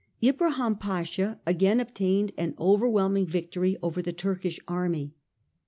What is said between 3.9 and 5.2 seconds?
the Turkish army.